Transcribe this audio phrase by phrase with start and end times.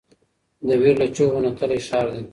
[0.67, 2.21] د ویر له چیغو نتلی ښار دی